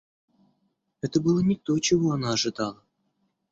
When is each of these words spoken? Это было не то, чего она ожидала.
Это 1.01 1.21
было 1.21 1.41
не 1.41 1.55
то, 1.57 1.77
чего 1.77 2.13
она 2.13 2.33
ожидала. 2.33 2.83